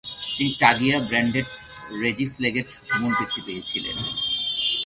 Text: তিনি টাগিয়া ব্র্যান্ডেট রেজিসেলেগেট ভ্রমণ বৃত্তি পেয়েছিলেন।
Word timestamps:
তিনি 0.35 0.51
টাগিয়া 0.59 0.97
ব্র্যান্ডেট 1.07 1.47
রেজিসেলেগেট 2.01 2.69
ভ্রমণ 2.87 3.11
বৃত্তি 3.17 3.41
পেয়েছিলেন। 3.45 3.97